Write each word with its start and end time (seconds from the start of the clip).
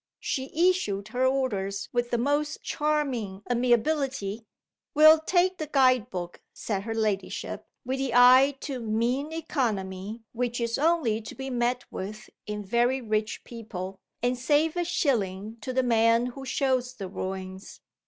She 0.19 0.49
issued 0.71 1.09
her 1.09 1.27
orders 1.27 1.87
with 1.93 2.09
the 2.09 2.17
most 2.17 2.63
charming 2.63 3.43
amiability. 3.51 4.47
"We'll 4.95 5.19
take 5.19 5.59
the 5.59 5.67
guidebook," 5.67 6.41
said 6.53 6.81
her 6.85 6.95
ladyship, 6.95 7.67
with 7.85 7.99
the 7.99 8.15
eye 8.15 8.55
to 8.61 8.79
mean 8.79 9.31
economy, 9.31 10.23
which 10.31 10.59
is 10.59 10.79
only 10.79 11.21
to 11.21 11.35
be 11.35 11.51
met 11.51 11.85
with 11.91 12.31
in 12.47 12.65
very 12.65 12.99
rich 12.99 13.43
people, 13.43 13.99
"and 14.23 14.35
save 14.39 14.75
a 14.75 14.85
shilling 14.85 15.57
to 15.61 15.71
the 15.71 15.83
man 15.83 16.25
who 16.33 16.45
shows 16.45 16.95
the 16.95 17.07
ruins." 17.07 17.79